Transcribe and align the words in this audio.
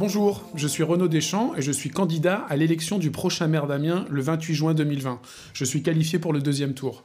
Bonjour, 0.00 0.42
je 0.54 0.66
suis 0.66 0.82
Renaud 0.82 1.08
Deschamps 1.08 1.54
et 1.56 1.62
je 1.62 1.70
suis 1.70 1.90
candidat 1.90 2.46
à 2.48 2.56
l'élection 2.56 2.98
du 2.98 3.10
prochain 3.10 3.48
maire 3.48 3.66
d'Amiens 3.66 4.06
le 4.08 4.22
28 4.22 4.54
juin 4.54 4.72
2020. 4.72 5.20
Je 5.52 5.64
suis 5.66 5.82
qualifié 5.82 6.18
pour 6.18 6.32
le 6.32 6.40
deuxième 6.40 6.72
tour. 6.72 7.04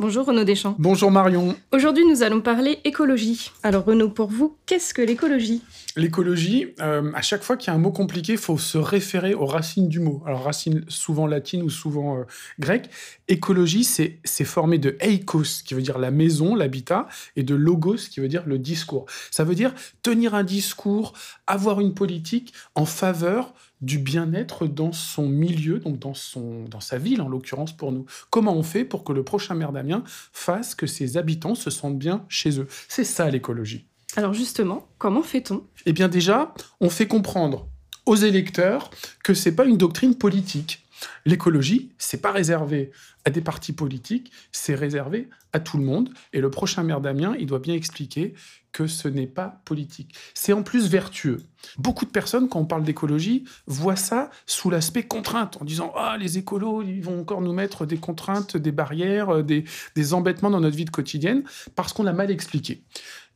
Bonjour 0.00 0.24
Renaud 0.24 0.44
Deschamps. 0.44 0.74
Bonjour 0.78 1.10
Marion. 1.10 1.54
Aujourd'hui, 1.72 2.06
nous 2.06 2.22
allons 2.22 2.40
parler 2.40 2.78
écologie. 2.84 3.50
Alors 3.62 3.84
Renaud, 3.84 4.08
pour 4.08 4.30
vous, 4.30 4.56
qu'est-ce 4.64 4.94
que 4.94 5.02
l'écologie? 5.02 5.62
L'écologie, 5.94 6.68
euh, 6.80 7.12
à 7.12 7.20
chaque 7.20 7.42
fois 7.42 7.58
qu'il 7.58 7.66
y 7.66 7.70
a 7.70 7.74
un 7.74 7.78
mot 7.78 7.92
compliqué, 7.92 8.32
il 8.32 8.38
faut 8.38 8.56
se 8.56 8.78
référer 8.78 9.34
aux 9.34 9.44
racines 9.44 9.90
du 9.90 10.00
mot. 10.00 10.22
Alors 10.24 10.44
racines 10.44 10.86
souvent 10.88 11.26
latines 11.26 11.62
ou 11.62 11.68
souvent 11.68 12.16
euh, 12.16 12.22
grecques. 12.58 12.88
Écologie, 13.28 13.84
c'est 13.84 14.44
formé 14.46 14.78
de 14.78 14.96
eikos, 15.02 15.62
qui 15.66 15.74
veut 15.74 15.82
dire 15.82 15.98
la 15.98 16.10
maison, 16.10 16.54
l'habitat, 16.54 17.06
et 17.36 17.42
de 17.42 17.54
logos, 17.54 18.08
qui 18.10 18.20
veut 18.20 18.28
dire 18.28 18.44
le 18.46 18.58
discours. 18.58 19.04
Ça 19.30 19.44
veut 19.44 19.54
dire 19.54 19.74
tenir 20.02 20.34
un 20.34 20.44
discours, 20.44 21.12
avoir 21.46 21.78
une 21.78 21.92
politique 21.92 22.54
en 22.74 22.86
faveur 22.86 23.52
du 23.80 23.98
bien-être 23.98 24.66
dans 24.66 24.92
son 24.92 25.26
milieu, 25.28 25.78
donc 25.78 25.98
dans, 25.98 26.14
son, 26.14 26.64
dans 26.64 26.80
sa 26.80 26.98
ville 26.98 27.22
en 27.22 27.28
l'occurrence 27.28 27.76
pour 27.76 27.92
nous. 27.92 28.06
Comment 28.30 28.54
on 28.54 28.62
fait 28.62 28.84
pour 28.84 29.04
que 29.04 29.12
le 29.12 29.22
prochain 29.22 29.54
maire 29.54 29.72
d'Amiens 29.72 30.04
fasse 30.06 30.74
que 30.74 30.86
ses 30.86 31.16
habitants 31.16 31.54
se 31.54 31.70
sentent 31.70 31.98
bien 31.98 32.24
chez 32.28 32.60
eux? 32.60 32.66
C'est 32.88 33.04
ça 33.04 33.30
l'écologie. 33.30 33.86
Alors 34.16 34.34
justement, 34.34 34.88
comment 34.98 35.22
fait-on? 35.22 35.62
Eh 35.86 35.92
bien 35.92 36.08
déjà, 36.08 36.52
on 36.80 36.90
fait 36.90 37.06
comprendre 37.06 37.68
aux 38.06 38.16
électeurs 38.16 38.90
que 39.22 39.34
c'est 39.34 39.54
pas 39.54 39.64
une 39.64 39.76
doctrine 39.76 40.16
politique. 40.16 40.79
L'écologie, 41.24 41.92
c'est 41.98 42.20
pas 42.20 42.32
réservé 42.32 42.90
à 43.24 43.30
des 43.30 43.40
partis 43.40 43.72
politiques, 43.72 44.32
c'est 44.52 44.74
réservé 44.74 45.28
à 45.52 45.60
tout 45.60 45.76
le 45.76 45.84
monde. 45.84 46.10
Et 46.32 46.40
le 46.40 46.50
prochain 46.50 46.82
maire 46.82 47.00
d'Amiens, 47.00 47.34
il 47.38 47.46
doit 47.46 47.58
bien 47.58 47.74
expliquer 47.74 48.34
que 48.72 48.86
ce 48.86 49.08
n'est 49.08 49.26
pas 49.26 49.60
politique. 49.64 50.14
C'est 50.34 50.52
en 50.52 50.62
plus 50.62 50.88
vertueux. 50.88 51.42
Beaucoup 51.78 52.04
de 52.04 52.10
personnes, 52.10 52.48
quand 52.48 52.60
on 52.60 52.64
parle 52.64 52.84
d'écologie, 52.84 53.44
voient 53.66 53.96
ça 53.96 54.30
sous 54.46 54.70
l'aspect 54.70 55.02
contrainte, 55.02 55.58
en 55.60 55.64
disant 55.64 55.92
Ah, 55.96 56.16
les 56.18 56.38
écolos, 56.38 56.82
ils 56.82 57.02
vont 57.02 57.20
encore 57.20 57.40
nous 57.40 57.52
mettre 57.52 57.84
des 57.84 57.98
contraintes, 57.98 58.56
des 58.56 58.72
barrières, 58.72 59.30
euh, 59.30 59.42
des, 59.42 60.14
embêtements 60.14 60.50
dans 60.50 60.60
notre 60.60 60.76
vie 60.76 60.84
quotidienne, 60.84 61.42
parce 61.74 61.92
qu'on 61.92 62.04
l'a 62.04 62.12
mal 62.12 62.30
expliqué. 62.30 62.82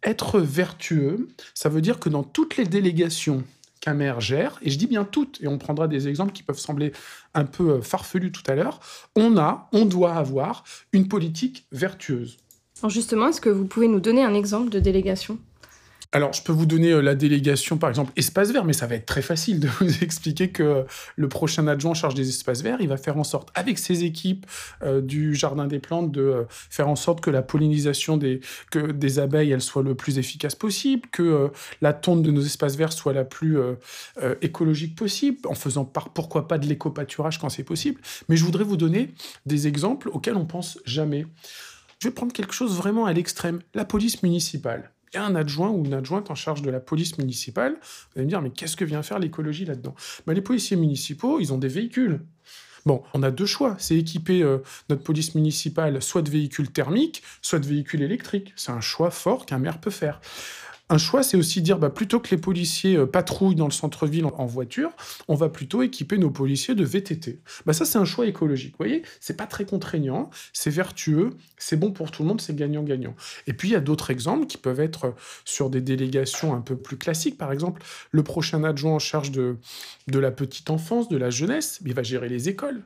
Être 0.02 0.40
vertueux, 0.40 1.28
ça 1.54 1.68
veut 1.68 1.80
dire 1.80 1.98
que 1.98 2.08
dans 2.08 2.22
toutes 2.22 2.56
les 2.56 2.64
délégations 2.64 3.44
gère, 4.18 4.58
et 4.62 4.70
je 4.70 4.78
dis 4.78 4.86
bien 4.86 5.04
toutes, 5.04 5.40
et 5.42 5.48
on 5.48 5.58
prendra 5.58 5.88
des 5.88 6.08
exemples 6.08 6.32
qui 6.32 6.42
peuvent 6.42 6.58
sembler 6.58 6.92
un 7.34 7.44
peu 7.44 7.70
euh, 7.70 7.82
farfelus 7.82 8.32
tout 8.32 8.42
à 8.46 8.54
l'heure, 8.54 8.80
on 9.16 9.36
a, 9.36 9.68
on 9.72 9.84
doit 9.84 10.14
avoir 10.14 10.64
une 10.92 11.08
politique 11.08 11.66
vertueuse. 11.72 12.38
Alors 12.82 12.90
justement, 12.90 13.28
est-ce 13.28 13.40
que 13.40 13.50
vous 13.50 13.66
pouvez 13.66 13.88
nous 13.88 14.00
donner 14.00 14.24
un 14.24 14.34
exemple 14.34 14.70
de 14.70 14.80
délégation? 14.80 15.38
Alors, 16.14 16.32
je 16.32 16.44
peux 16.44 16.52
vous 16.52 16.64
donner 16.64 16.92
euh, 16.92 17.02
la 17.02 17.16
délégation, 17.16 17.76
par 17.76 17.90
exemple, 17.90 18.12
espace 18.14 18.52
vert, 18.52 18.64
mais 18.64 18.72
ça 18.72 18.86
va 18.86 18.94
être 18.94 19.04
très 19.04 19.20
facile 19.20 19.58
de 19.58 19.66
vous 19.80 20.04
expliquer 20.04 20.50
que 20.50 20.86
le 21.16 21.28
prochain 21.28 21.66
adjoint 21.66 21.90
en 21.90 21.94
charge 21.94 22.14
des 22.14 22.28
espaces 22.28 22.62
verts, 22.62 22.80
il 22.80 22.88
va 22.88 22.96
faire 22.96 23.18
en 23.18 23.24
sorte, 23.24 23.48
avec 23.56 23.80
ses 23.80 24.04
équipes 24.04 24.46
euh, 24.84 25.00
du 25.00 25.34
Jardin 25.34 25.66
des 25.66 25.80
Plantes, 25.80 26.12
de 26.12 26.20
euh, 26.20 26.44
faire 26.48 26.88
en 26.88 26.94
sorte 26.94 27.20
que 27.20 27.30
la 27.30 27.42
pollinisation 27.42 28.16
des 28.16 29.18
abeilles, 29.18 29.50
elle 29.50 29.60
soit 29.60 29.82
le 29.82 29.96
plus 29.96 30.20
efficace 30.20 30.54
possible, 30.54 31.08
que 31.10 31.50
la 31.82 31.92
tonte 31.92 32.22
de 32.22 32.30
nos 32.30 32.42
espaces 32.42 32.76
verts 32.76 32.92
soit 32.92 33.12
la 33.12 33.24
plus 33.24 33.58
écologique 34.40 34.96
possible, 34.96 35.38
en 35.48 35.54
faisant 35.54 35.84
par, 35.84 36.10
pourquoi 36.10 36.46
pas 36.46 36.58
de 36.58 36.66
l'éco-pâturage 36.66 37.40
quand 37.40 37.48
c'est 37.48 37.64
possible. 37.64 38.00
Mais 38.28 38.36
je 38.36 38.44
voudrais 38.44 38.64
vous 38.64 38.76
donner 38.76 39.14
des 39.46 39.66
exemples 39.66 40.10
auxquels 40.10 40.36
on 40.36 40.46
pense 40.46 40.78
jamais. 40.84 41.26
Je 41.98 42.08
vais 42.08 42.14
prendre 42.14 42.32
quelque 42.32 42.54
chose 42.54 42.76
vraiment 42.76 43.06
à 43.06 43.12
l'extrême, 43.12 43.60
la 43.74 43.84
police 43.84 44.22
municipale 44.22 44.93
a 45.16 45.24
un 45.24 45.34
adjoint 45.34 45.70
ou 45.70 45.84
une 45.84 45.94
adjointe 45.94 46.30
en 46.30 46.34
charge 46.34 46.62
de 46.62 46.70
la 46.70 46.80
police 46.80 47.18
municipale. 47.18 47.74
Vous 47.82 48.12
allez 48.16 48.24
me 48.24 48.30
dire, 48.30 48.42
mais 48.42 48.50
qu'est-ce 48.50 48.76
que 48.76 48.84
vient 48.84 49.02
faire 49.02 49.18
l'écologie 49.18 49.64
là-dedans? 49.64 49.94
Bah, 50.26 50.34
Les 50.34 50.42
policiers 50.42 50.76
municipaux, 50.76 51.40
ils 51.40 51.52
ont 51.52 51.58
des 51.58 51.68
véhicules. 51.68 52.20
Bon, 52.86 53.02
on 53.14 53.22
a 53.22 53.30
deux 53.30 53.46
choix. 53.46 53.76
C'est 53.78 53.96
équiper 53.96 54.42
euh, 54.42 54.58
notre 54.90 55.02
police 55.02 55.34
municipale 55.34 56.02
soit 56.02 56.22
de 56.22 56.30
véhicules 56.30 56.70
thermiques, 56.70 57.22
soit 57.40 57.58
de 57.58 57.66
véhicules 57.66 58.02
électriques. 58.02 58.52
C'est 58.56 58.72
un 58.72 58.80
choix 58.80 59.10
fort 59.10 59.46
qu'un 59.46 59.58
maire 59.58 59.80
peut 59.80 59.90
faire. 59.90 60.20
Un 60.90 60.98
choix, 60.98 61.22
c'est 61.22 61.38
aussi 61.38 61.62
dire, 61.62 61.78
bah, 61.78 61.88
plutôt 61.88 62.20
que 62.20 62.30
les 62.30 62.36
policiers 62.36 62.96
euh, 62.96 63.06
patrouillent 63.06 63.54
dans 63.54 63.64
le 63.64 63.72
centre-ville 63.72 64.26
en, 64.26 64.44
voiture, 64.44 64.90
on 65.28 65.34
va 65.34 65.48
plutôt 65.48 65.82
équiper 65.82 66.18
nos 66.18 66.30
policiers 66.30 66.74
de 66.74 66.84
VTT. 66.84 67.40
Bah, 67.64 67.72
ça, 67.72 67.86
c'est 67.86 67.96
un 67.96 68.04
choix 68.04 68.26
écologique. 68.26 68.72
Vous 68.72 68.84
voyez, 68.84 69.02
c'est 69.18 69.36
pas 69.36 69.46
très 69.46 69.64
contraignant, 69.64 70.28
c'est 70.52 70.68
vertueux, 70.68 71.30
c'est 71.56 71.78
bon 71.78 71.90
pour 71.90 72.10
tout 72.10 72.22
le 72.22 72.28
monde, 72.28 72.40
c'est 72.42 72.54
gagnant-gagnant. 72.54 73.16
Et 73.46 73.54
puis, 73.54 73.70
il 73.70 73.72
y 73.72 73.76
a 73.76 73.80
d'autres 73.80 74.10
exemples 74.10 74.46
qui 74.46 74.58
peuvent 74.58 74.80
être 74.80 75.14
sur 75.46 75.70
des 75.70 75.80
délégations 75.80 76.54
un 76.54 76.60
peu 76.60 76.76
plus 76.76 76.98
classiques. 76.98 77.38
Par 77.38 77.50
exemple, 77.50 77.82
le 78.10 78.22
prochain 78.22 78.62
adjoint 78.62 78.92
en 78.92 78.98
charge 78.98 79.30
de, 79.30 79.56
de 80.08 80.18
la 80.18 80.32
petite 80.32 80.68
enfance, 80.68 81.08
de 81.08 81.16
la 81.16 81.30
jeunesse, 81.30 81.80
il 81.86 81.94
va 81.94 82.02
gérer 82.02 82.28
les 82.28 82.50
écoles. 82.50 82.82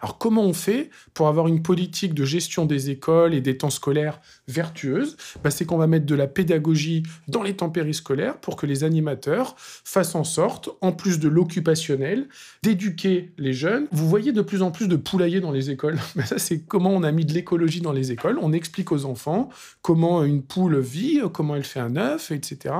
Alors, 0.00 0.18
comment 0.18 0.44
on 0.44 0.52
fait 0.52 0.90
pour 1.14 1.28
avoir 1.28 1.48
une 1.48 1.62
politique 1.62 2.14
de 2.14 2.24
gestion 2.24 2.66
des 2.66 2.90
écoles 2.90 3.34
et 3.34 3.40
des 3.40 3.56
temps 3.56 3.70
scolaires 3.70 4.20
vertueuse? 4.48 5.16
Bah, 5.42 5.50
C'est 5.50 5.64
qu'on 5.64 5.78
va 5.78 5.86
mettre 5.86 6.06
de 6.06 6.14
la 6.14 6.26
pédagogie 6.26 7.02
dans 7.28 7.41
les 7.42 7.56
temps 7.56 7.70
périscolaires 7.70 8.38
pour 8.38 8.56
que 8.56 8.66
les 8.66 8.84
animateurs 8.84 9.54
fassent 9.58 10.14
en 10.14 10.24
sorte, 10.24 10.70
en 10.80 10.92
plus 10.92 11.18
de 11.18 11.28
l'occupationnel, 11.28 12.28
d'éduquer 12.62 13.32
les 13.38 13.52
jeunes. 13.52 13.86
Vous 13.92 14.08
voyez 14.08 14.32
de 14.32 14.42
plus 14.42 14.62
en 14.62 14.70
plus 14.70 14.88
de 14.88 14.96
poulaillers 14.96 15.40
dans 15.40 15.52
les 15.52 15.70
écoles. 15.70 15.98
ça, 16.24 16.38
c'est 16.38 16.60
comment 16.60 16.90
on 16.90 17.02
a 17.02 17.12
mis 17.12 17.24
de 17.24 17.32
l'écologie 17.32 17.80
dans 17.80 17.92
les 17.92 18.12
écoles. 18.12 18.38
On 18.40 18.52
explique 18.52 18.92
aux 18.92 19.04
enfants 19.04 19.48
comment 19.82 20.24
une 20.24 20.42
poule 20.42 20.78
vit, 20.78 21.20
comment 21.32 21.56
elle 21.56 21.64
fait 21.64 21.80
un 21.80 21.96
œuf, 21.96 22.30
etc. 22.30 22.74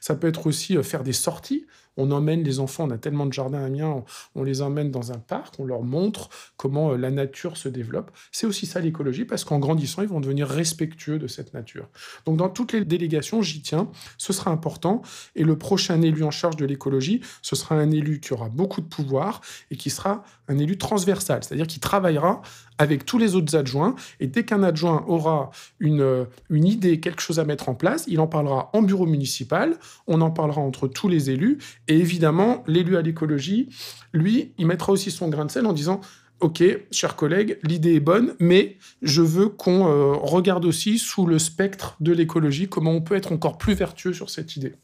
Ça 0.00 0.14
peut 0.14 0.28
être 0.28 0.46
aussi 0.46 0.76
euh, 0.76 0.82
faire 0.82 1.02
des 1.02 1.12
sorties 1.12 1.66
on 1.96 2.10
emmène 2.10 2.42
les 2.42 2.60
enfants, 2.60 2.84
on 2.88 2.90
a 2.90 2.98
tellement 2.98 3.26
de 3.26 3.32
jardins 3.32 3.62
à 3.62 3.66
Amiens, 3.66 4.04
on, 4.34 4.42
les 4.42 4.62
emmène 4.62 4.90
dans 4.90 5.12
un 5.12 5.18
parc, 5.18 5.58
on 5.58 5.64
leur 5.64 5.82
montre 5.82 6.28
comment 6.56 6.92
euh, 6.92 6.96
la 6.96 7.10
nature 7.10 7.56
se 7.56 7.68
développe. 7.68 8.10
C'est 8.32 8.46
aussi 8.46 8.66
ça 8.66 8.80
l'écologie, 8.80 9.24
parce 9.24 9.44
qu'en 9.44 9.58
grandissant, 9.58 10.02
ils 10.02 10.08
vont 10.08 10.20
devenir 10.20 10.48
respectueux 10.48 11.18
de 11.18 11.26
cette 11.26 11.54
nature. 11.54 11.88
Donc 12.26 12.36
dans 12.36 12.48
toutes 12.48 12.72
les 12.72 12.84
délégations, 12.84 13.42
j'y 13.42 13.62
tiens, 13.62 13.88
ce 14.18 14.32
sera 14.32 14.50
important. 14.50 15.02
Et 15.36 15.44
le 15.44 15.56
prochain 15.56 16.00
élu 16.02 16.24
en 16.24 16.30
charge 16.30 16.56
de 16.56 16.64
l'écologie, 16.64 17.20
ce 17.42 17.56
sera 17.56 17.76
un 17.76 17.90
élu 17.90 18.20
qui 18.20 18.32
aura 18.32 18.48
beaucoup 18.48 18.80
de 18.80 18.86
pouvoir 18.86 19.40
et 19.70 19.76
qui 19.76 19.90
sera 19.90 20.24
un 20.48 20.58
élu 20.58 20.76
transversal, 20.76 21.42
c'est-à-dire 21.42 21.66
qui 21.66 21.80
travaillera 21.80 22.42
avec 22.78 23.04
tous 23.04 23.18
les 23.18 23.34
autres 23.34 23.56
adjoints. 23.56 23.94
Et 24.20 24.26
dès 24.26 24.44
qu'un 24.44 24.62
adjoint 24.62 25.04
aura 25.06 25.50
une, 25.80 26.00
euh, 26.00 26.24
une 26.50 26.66
idée, 26.66 27.00
quelque 27.00 27.22
chose 27.22 27.38
à 27.38 27.44
mettre 27.44 27.68
en 27.68 27.74
place, 27.74 28.04
il 28.08 28.20
en 28.20 28.26
parlera 28.26 28.70
en 28.72 28.82
bureau 28.82 29.06
municipal, 29.06 29.76
on 30.06 30.20
en 30.20 30.30
parlera 30.30 30.60
entre 30.60 30.88
tous 30.88 31.08
les 31.08 31.30
élus. 31.30 31.58
Et 31.88 31.96
évidemment, 31.96 32.64
l'élu 32.66 32.96
à 32.96 33.02
l'écologie, 33.02 33.68
lui, 34.12 34.52
il 34.58 34.66
mettra 34.66 34.92
aussi 34.92 35.10
son 35.10 35.28
grain 35.28 35.44
de 35.44 35.50
sel 35.50 35.66
en 35.66 35.72
disant 35.72 36.00
Ok, 36.40 36.62
chers 36.90 37.16
collègues, 37.16 37.58
l'idée 37.62 37.94
est 37.94 38.00
bonne, 38.00 38.34
mais 38.38 38.76
je 39.02 39.22
veux 39.22 39.48
qu'on 39.48 39.86
euh, 39.86 40.12
regarde 40.14 40.64
aussi 40.64 40.98
sous 40.98 41.26
le 41.26 41.38
spectre 41.38 41.96
de 42.00 42.12
l'écologie 42.12 42.68
comment 42.68 42.90
on 42.90 43.00
peut 43.00 43.14
être 43.14 43.32
encore 43.32 43.56
plus 43.56 43.74
vertueux 43.74 44.12
sur 44.12 44.30
cette 44.30 44.56
idée. 44.56 44.74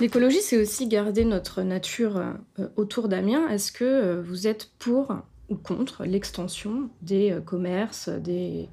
L'écologie, 0.00 0.40
c'est 0.40 0.58
aussi 0.58 0.86
garder 0.86 1.24
notre 1.24 1.62
nature 1.62 2.18
euh, 2.18 2.68
autour 2.76 3.08
d'Amiens. 3.08 3.48
Est-ce 3.48 3.72
que 3.72 4.20
vous 4.20 4.46
êtes 4.46 4.70
pour 4.78 5.16
ou 5.52 5.56
contre 5.56 6.04
l'extension 6.04 6.90
des 7.02 7.38
commerces, 7.44 8.08
des, 8.08 8.68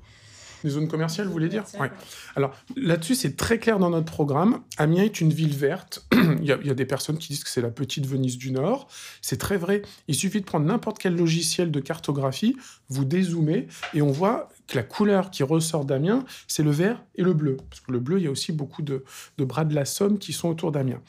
des 0.63 0.69
zones 0.69 0.87
commerciales, 0.87 1.27
vous 1.27 1.33
voulez 1.33 1.49
dire 1.49 1.63
Oui. 1.79 1.87
Alors 2.35 2.53
là-dessus, 2.75 3.15
c'est 3.15 3.35
très 3.35 3.59
clair 3.59 3.79
dans 3.79 3.89
notre 3.89 4.11
programme. 4.11 4.61
Amiens 4.77 5.03
est 5.03 5.21
une 5.21 5.31
ville 5.31 5.55
verte. 5.55 6.05
il, 6.13 6.45
y 6.45 6.51
a, 6.51 6.57
des 6.57 6.85
personnes 6.85 7.17
qui 7.17 7.29
disent 7.29 7.43
que 7.43 7.49
c'est 7.49 7.61
la 7.61 7.69
petite 7.69 8.05
Venise 8.05 8.37
du 8.37 8.51
Nord. 8.51 8.87
C'est 9.21 9.37
très 9.37 9.57
vrai. 9.57 9.81
Il 10.07 10.15
suffit 10.15 10.41
de 10.41 10.45
prendre 10.45 10.65
n'importe 10.65 10.99
quel 10.99 11.15
logiciel 11.15 11.71
de 11.71 11.79
cartographie, 11.79 12.55
vous 12.89 13.05
dézoomez 13.05 13.67
et 13.93 14.01
on 14.01 14.11
voit 14.11 14.49
que 14.67 14.75
la 14.75 14.83
couleur 14.83 15.31
qui 15.31 15.43
ressort 15.43 15.85
d'Amiens, 15.85 16.25
c'est 16.47 16.63
le 16.63 16.71
vert 16.71 17.03
et 17.15 17.23
le 17.23 17.33
bleu. 17.33 17.57
Parce 17.69 17.81
que 17.81 17.91
le 17.91 17.99
bleu, 17.99 18.19
il 18.19 18.25
y 18.25 18.27
a 18.27 18.31
aussi 18.31 18.51
beaucoup 18.51 18.81
de, 18.81 19.03
de 19.37 19.45
bras 19.45 19.65
de 19.65 19.73
la 19.73 19.85
Somme 19.85 20.19
qui 20.19 20.33
sont 20.33 20.49
autour 20.49 20.71
d'Amiens. 20.71 21.01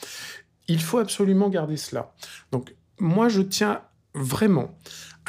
Il 0.68 0.80
faut 0.80 0.98
absolument 0.98 1.48
garder 1.48 1.76
cela. 1.76 2.14
Donc 2.52 2.74
moi, 2.98 3.28
je 3.28 3.42
tiens 3.42 3.82
vraiment 4.14 4.76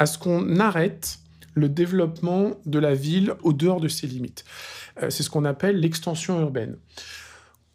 à 0.02 0.06
ce 0.06 0.18
qu'on 0.18 0.58
arrête 0.58 1.20
le 1.54 1.68
développement 1.68 2.56
de 2.66 2.80
la 2.80 2.92
ville 2.92 3.34
au 3.44 3.52
dehors 3.52 3.80
de 3.80 3.86
ses 3.86 4.08
limites. 4.08 4.44
Euh, 5.00 5.10
c'est 5.10 5.22
ce 5.22 5.30
qu'on 5.30 5.44
appelle 5.44 5.78
l'extension 5.78 6.40
urbaine. 6.40 6.76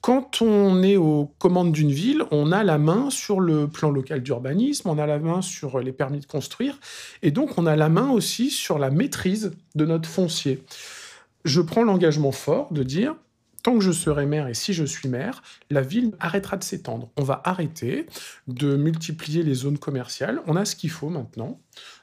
Quand 0.02 0.42
on 0.42 0.84
est 0.84 0.98
aux 0.98 1.32
commandes 1.40 1.72
d'une 1.72 1.92
ville, 1.92 2.24
on 2.32 2.52
a 2.52 2.66
la 2.66 2.78
main 2.78 3.10
sur 3.10 3.40
le 3.40 3.70
plan 3.70 3.92
local 3.92 4.24
d'urbanisme, 4.24 4.90
on 4.90 4.98
a 4.98 5.06
la 5.06 5.20
main 5.20 5.42
sur 5.42 5.80
les 5.80 5.94
permis 5.94 6.20
de 6.20 6.26
construire, 6.26 6.80
et 7.24 7.32
donc 7.32 7.58
on 7.58 7.66
a 7.66 7.78
la 7.78 7.88
main 7.88 8.10
aussi 8.10 8.52
sur 8.52 8.78
la 8.78 8.90
maîtrise 8.90 9.54
de 9.76 9.86
notre 9.86 10.10
foncier. 10.10 10.66
Je 11.46 11.62
prends 11.62 11.84
l'engagement 11.84 12.34
fort 12.34 12.74
de 12.74 12.84
dire, 12.84 13.16
tant 13.68 13.78
que 13.78 13.84
je 13.84 13.92
serai 13.92 14.26
maire 14.26 14.48
et 14.48 14.54
si 14.54 14.74
je 14.74 14.86
suis 14.86 15.10
maire, 15.10 15.44
la 15.70 15.82
ville 15.82 16.14
arrêtera 16.22 16.56
de 16.56 16.64
s'étendre. 16.64 17.10
On 17.18 17.24
va 17.24 17.42
arrêter 17.44 18.06
de 18.48 18.78
multiplier 18.78 19.44
les 19.44 19.56
zones 19.56 19.78
commerciales. 19.78 20.42
On 20.48 20.56
a 20.56 20.64
ce 20.64 20.74
qu'il 20.74 20.90
faut 20.90 21.10
maintenant. 21.10 21.60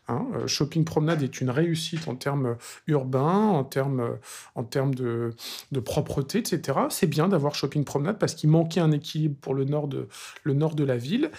Hein. 0.08 0.26
shopping 0.46 0.84
promenade 0.84 1.22
est 1.22 1.40
une 1.40 1.50
réussite 1.50 2.08
en 2.08 2.14
termes 2.14 2.56
urbains, 2.86 3.48
en 3.48 3.64
termes, 3.64 4.18
en 4.54 4.64
termes 4.64 4.94
de, 4.94 5.32
de 5.72 5.80
propreté, 5.80 6.38
etc. 6.38 6.78
C'est 6.90 7.06
bien 7.06 7.28
d'avoir 7.28 7.54
shopping 7.54 7.84
promenade 7.84 8.18
parce 8.18 8.34
qu'il 8.34 8.50
manquait 8.50 8.80
un 8.80 8.92
équilibre 8.92 9.36
pour 9.40 9.54
le 9.54 9.64
nord 9.64 9.88
de, 9.88 10.08
le 10.42 10.54
nord 10.54 10.74
de 10.74 10.84
la 10.84 10.96
ville. 10.96 11.30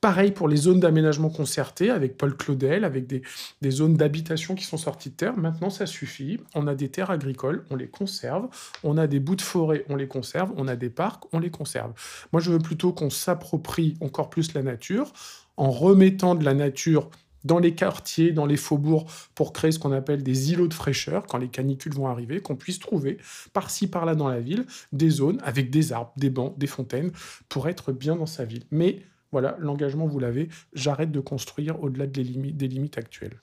Pareil 0.00 0.30
pour 0.30 0.48
les 0.48 0.56
zones 0.56 0.78
d'aménagement 0.78 1.28
concerté 1.28 1.90
avec 1.90 2.16
Paul 2.16 2.36
Claudel, 2.36 2.84
avec 2.84 3.08
des, 3.08 3.22
des 3.62 3.70
zones 3.70 3.94
d'habitation 3.94 4.54
qui 4.54 4.64
sont 4.64 4.76
sorties 4.76 5.10
de 5.10 5.16
terre. 5.16 5.36
Maintenant, 5.36 5.70
ça 5.70 5.86
suffit. 5.86 6.38
On 6.54 6.68
a 6.68 6.76
des 6.76 6.88
terres 6.88 7.10
agricoles, 7.10 7.64
on 7.70 7.76
les 7.76 7.88
conserve. 7.88 8.48
On 8.84 8.96
a 8.96 9.08
des 9.08 9.18
bouts 9.18 9.34
de 9.34 9.42
forêt, 9.42 9.84
on 9.88 9.96
les 9.96 10.06
conserve. 10.06 10.52
On 10.56 10.68
a 10.68 10.76
des 10.76 10.90
parcs, 10.90 11.24
on 11.32 11.40
les 11.40 11.50
conserve. 11.50 11.92
Moi, 12.32 12.40
je 12.40 12.52
veux 12.52 12.60
plutôt 12.60 12.92
qu'on 12.92 13.10
s'approprie 13.10 13.96
encore 14.00 14.30
plus 14.30 14.54
la 14.54 14.62
nature 14.62 15.12
en 15.56 15.70
remettant 15.70 16.36
de 16.36 16.44
la 16.44 16.54
nature 16.54 17.10
dans 17.48 17.58
les 17.58 17.74
quartiers, 17.74 18.30
dans 18.30 18.46
les 18.46 18.58
faubourgs, 18.58 19.06
pour 19.34 19.52
créer 19.52 19.72
ce 19.72 19.78
qu'on 19.78 19.92
appelle 19.92 20.22
des 20.22 20.52
îlots 20.52 20.68
de 20.68 20.74
fraîcheur, 20.74 21.26
quand 21.26 21.38
les 21.38 21.48
canicules 21.48 21.94
vont 21.94 22.06
arriver, 22.06 22.40
qu'on 22.40 22.56
puisse 22.56 22.78
trouver 22.78 23.16
par-ci, 23.54 23.88
par-là 23.88 24.14
dans 24.14 24.28
la 24.28 24.38
ville, 24.38 24.66
des 24.92 25.10
zones 25.10 25.40
avec 25.42 25.70
des 25.70 25.92
arbres, 25.92 26.12
des 26.16 26.30
bancs, 26.30 26.56
des 26.58 26.66
fontaines, 26.66 27.10
pour 27.48 27.68
être 27.68 27.90
bien 27.90 28.14
dans 28.14 28.26
sa 28.26 28.44
ville. 28.44 28.64
Mais 28.70 29.02
voilà, 29.32 29.56
l'engagement, 29.58 30.06
vous 30.06 30.20
l'avez, 30.20 30.48
j'arrête 30.74 31.10
de 31.10 31.20
construire 31.20 31.82
au-delà 31.82 32.06
des 32.06 32.22
limites 32.22 32.98
actuelles. 32.98 33.38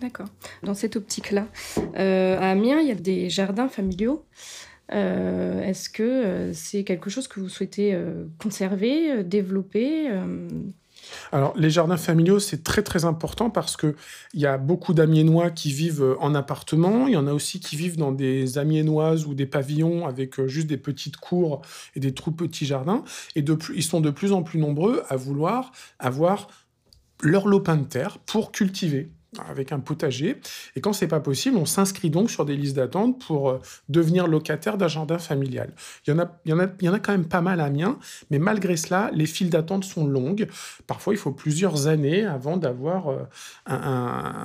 D'accord. 0.00 0.28
Dans 0.62 0.74
cette 0.74 0.96
optique-là, 0.96 1.46
euh, 1.96 2.38
à 2.38 2.50
Amiens, 2.50 2.80
il 2.80 2.88
y 2.88 2.92
a 2.92 2.94
des 2.94 3.28
jardins 3.28 3.68
familiaux. 3.68 4.24
Euh, 4.92 5.62
est-ce 5.62 5.90
que 5.90 6.02
euh, 6.02 6.52
c'est 6.54 6.84
quelque 6.84 7.10
chose 7.10 7.28
que 7.28 7.38
vous 7.40 7.50
souhaitez 7.50 7.98
conserver, 8.38 9.22
développer 9.22 10.08
alors, 11.32 11.54
les 11.56 11.70
jardins 11.70 11.96
familiaux, 11.96 12.38
c'est 12.38 12.62
très 12.62 12.82
très 12.82 13.04
important 13.04 13.50
parce 13.50 13.76
qu'il 13.76 13.94
y 14.34 14.46
a 14.46 14.58
beaucoup 14.58 14.94
d'Amiénois 14.94 15.50
qui 15.50 15.72
vivent 15.72 16.16
en 16.20 16.34
appartement. 16.34 17.06
Il 17.06 17.14
y 17.14 17.16
en 17.16 17.26
a 17.26 17.32
aussi 17.32 17.60
qui 17.60 17.76
vivent 17.76 17.96
dans 17.96 18.12
des 18.12 18.58
Amiénoises 18.58 19.26
ou 19.26 19.34
des 19.34 19.46
pavillons 19.46 20.06
avec 20.06 20.38
euh, 20.38 20.48
juste 20.48 20.66
des 20.66 20.76
petites 20.76 21.16
cours 21.16 21.62
et 21.94 22.00
des 22.00 22.12
tout 22.12 22.32
petits 22.32 22.66
jardins. 22.66 23.04
Et 23.36 23.44
ils 23.74 23.82
sont 23.82 24.00
de 24.00 24.10
plus 24.10 24.32
en 24.32 24.42
plus 24.42 24.58
nombreux 24.58 25.02
à 25.08 25.16
vouloir 25.16 25.72
avoir 25.98 26.48
leur 27.22 27.46
lopin 27.46 27.76
de 27.76 27.84
terre 27.84 28.18
pour 28.18 28.52
cultiver 28.52 29.10
avec 29.48 29.72
un 29.72 29.80
potager. 29.80 30.40
Et 30.76 30.80
quand 30.80 30.92
c'est 30.92 31.08
pas 31.08 31.20
possible, 31.20 31.56
on 31.56 31.66
s'inscrit 31.66 32.10
donc 32.10 32.30
sur 32.30 32.44
des 32.44 32.56
listes 32.56 32.76
d'attente 32.76 33.24
pour 33.24 33.50
euh, 33.50 33.60
devenir 33.88 34.26
locataire 34.26 34.76
d'un 34.76 34.88
jardin 34.88 35.18
familial. 35.18 35.72
Il 36.06 36.10
y, 36.10 36.12
en 36.12 36.18
a, 36.18 36.40
il, 36.44 36.50
y 36.50 36.54
en 36.54 36.58
a, 36.58 36.66
il 36.80 36.86
y 36.86 36.88
en 36.88 36.92
a 36.92 36.98
quand 36.98 37.12
même 37.12 37.28
pas 37.28 37.40
mal 37.40 37.60
à 37.60 37.70
Mien, 37.70 37.98
mais 38.30 38.38
malgré 38.38 38.76
cela, 38.76 39.10
les 39.12 39.26
files 39.26 39.50
d'attente 39.50 39.84
sont 39.84 40.06
longues. 40.06 40.48
Parfois, 40.86 41.14
il 41.14 41.16
faut 41.16 41.32
plusieurs 41.32 41.86
années 41.86 42.24
avant 42.24 42.56
d'avoir 42.56 43.08
euh, 43.08 43.18
un, 43.66 43.76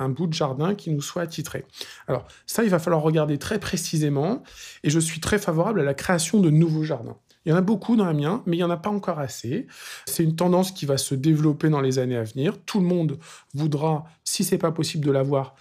un, 0.00 0.08
bout 0.08 0.26
de 0.26 0.34
jardin 0.34 0.74
qui 0.74 0.90
nous 0.90 1.02
soit 1.02 1.22
attitré. 1.22 1.64
Alors 2.06 2.26
ça, 2.46 2.62
il 2.62 2.70
va 2.70 2.78
falloir 2.78 3.02
regarder 3.02 3.38
très 3.38 3.58
précisément, 3.58 4.42
et 4.84 4.90
je 4.90 5.00
suis 5.00 5.20
très 5.20 5.38
favorable 5.38 5.80
à 5.80 5.84
la 5.84 5.94
création 5.94 6.40
de 6.40 6.50
nouveaux 6.50 6.84
jardins. 6.84 7.16
Il 7.46 7.50
y 7.50 7.52
en 7.52 7.56
a 7.56 7.62
beaucoup 7.62 7.94
dans 7.94 8.06
Amiens, 8.06 8.42
mais 8.44 8.56
il 8.56 8.58
n'y 8.58 8.64
en 8.64 8.70
a 8.70 8.76
pas 8.76 8.90
encore 8.90 9.20
assez. 9.20 9.68
C'est 10.04 10.24
une 10.24 10.34
tendance 10.34 10.72
qui 10.72 10.84
va 10.84 10.98
se 10.98 11.14
développer 11.14 11.68
dans 11.68 11.80
les 11.80 12.00
années 12.00 12.16
à 12.16 12.24
venir. 12.24 12.58
Tout 12.66 12.80
le 12.80 12.86
monde 12.86 13.18
voudra, 13.54 14.04
si 14.24 14.42
c'est 14.42 14.58
pas 14.58 14.72
possible 14.72 15.06
de 15.06 15.12
l'avoir 15.12 15.54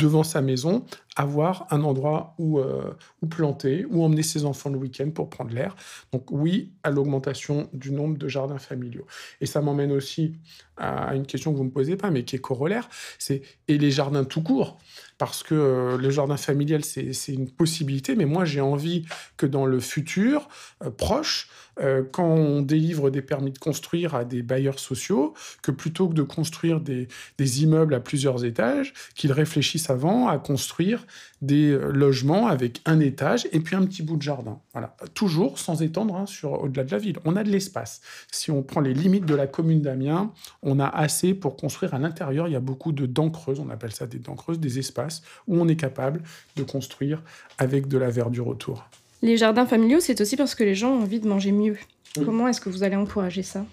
devant 0.00 0.24
sa 0.24 0.42
maison, 0.42 0.84
avoir 1.18 1.66
un 1.70 1.82
endroit 1.82 2.34
où, 2.38 2.60
euh, 2.60 2.94
où 3.22 3.26
planter, 3.26 3.84
où 3.90 4.04
emmener 4.04 4.22
ses 4.22 4.44
enfants 4.44 4.70
le 4.70 4.78
week-end 4.78 5.10
pour 5.10 5.28
prendre 5.28 5.52
l'air. 5.52 5.74
Donc 6.12 6.30
oui 6.30 6.70
à 6.84 6.90
l'augmentation 6.90 7.68
du 7.72 7.90
nombre 7.90 8.16
de 8.16 8.28
jardins 8.28 8.58
familiaux. 8.58 9.04
Et 9.40 9.46
ça 9.46 9.60
m'emmène 9.60 9.90
aussi 9.90 10.34
à 10.76 11.16
une 11.16 11.26
question 11.26 11.50
que 11.50 11.56
vous 11.56 11.64
ne 11.64 11.68
me 11.68 11.74
posez 11.74 11.96
pas, 11.96 12.10
mais 12.10 12.24
qui 12.24 12.36
est 12.36 12.40
corollaire, 12.40 12.88
c'est 13.18 13.42
et 13.66 13.78
les 13.78 13.90
jardins 13.90 14.24
tout 14.24 14.42
court 14.42 14.78
parce 15.18 15.42
que 15.42 15.54
euh, 15.54 15.98
le 15.98 16.10
jardin 16.10 16.36
familial, 16.36 16.84
c'est 16.84 17.12
une 17.28 17.50
possibilité, 17.50 18.14
mais 18.14 18.24
moi 18.24 18.44
j'ai 18.44 18.60
envie 18.60 19.04
que 19.36 19.46
dans 19.46 19.66
le 19.66 19.80
futur 19.80 20.48
euh, 20.84 20.90
proche, 20.90 21.48
euh, 21.80 22.04
quand 22.10 22.26
on 22.28 22.62
délivre 22.62 23.10
des 23.10 23.22
permis 23.22 23.50
de 23.50 23.58
construire 23.58 24.14
à 24.14 24.24
des 24.24 24.42
bailleurs 24.42 24.78
sociaux, 24.78 25.34
que 25.62 25.72
plutôt 25.72 26.08
que 26.08 26.14
de 26.14 26.22
construire 26.22 26.80
des 26.80 27.08
immeubles 27.62 27.94
à 27.94 28.00
plusieurs 28.00 28.44
étages, 28.44 28.94
qu'ils 29.14 29.32
réfléchissent 29.32 29.90
avant 29.90 30.28
à 30.28 30.38
construire 30.38 31.04
des 31.42 31.76
logements 31.76 32.46
avec 32.46 32.80
un 32.84 33.00
étage 33.00 33.48
et 33.52 33.60
puis 33.60 33.76
un 33.76 33.84
petit 33.84 34.02
bout 34.02 34.16
de 34.16 34.22
jardin. 34.22 34.60
Voilà. 34.72 34.96
Toujours 35.14 35.58
sans 35.58 35.82
étendre 35.82 36.16
hein, 36.16 36.26
sur 36.26 36.62
au-delà 36.62 36.84
de 36.84 36.90
la 36.90 36.98
ville. 36.98 37.18
On 37.24 37.36
a 37.36 37.44
de 37.44 37.50
l'espace. 37.50 38.00
Si 38.32 38.50
on 38.50 38.62
prend 38.62 38.80
les 38.80 38.94
limites 38.94 39.26
de 39.26 39.34
la 39.34 39.46
commune 39.46 39.80
d'Amiens, 39.80 40.32
on 40.62 40.80
a 40.80 40.86
assez 40.86 41.34
pour 41.34 41.56
construire 41.56 41.94
à 41.94 41.98
l'intérieur. 41.98 42.48
Il 42.48 42.52
y 42.52 42.56
a 42.56 42.60
beaucoup 42.60 42.92
de 42.92 43.06
dents 43.06 43.30
creuses, 43.30 43.60
on 43.60 43.70
appelle 43.70 43.92
ça 43.92 44.06
des 44.06 44.18
dents 44.18 44.36
creuses, 44.36 44.60
des 44.60 44.78
espaces 44.78 45.22
où 45.46 45.56
on 45.60 45.68
est 45.68 45.76
capable 45.76 46.22
de 46.56 46.62
construire 46.62 47.22
avec 47.58 47.88
de 47.88 47.98
la 47.98 48.10
verdure 48.10 48.48
autour. 48.48 48.88
Les 49.22 49.36
jardins 49.36 49.66
familiaux, 49.66 50.00
c'est 50.00 50.20
aussi 50.20 50.36
parce 50.36 50.54
que 50.54 50.64
les 50.64 50.74
gens 50.74 50.92
ont 50.92 51.02
envie 51.02 51.20
de 51.20 51.28
manger 51.28 51.52
mieux. 51.52 51.76
Comment 52.14 52.48
est-ce 52.48 52.60
que 52.60 52.68
vous 52.68 52.82
allez 52.82 52.96
encourager 52.96 53.42
ça? 53.42 53.64